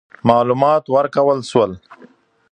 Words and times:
معلومات 0.29 0.83
ورکول 0.93 1.39
سول. 1.51 1.71